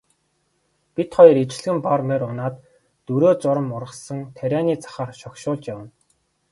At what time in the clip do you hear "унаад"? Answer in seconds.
2.29-2.55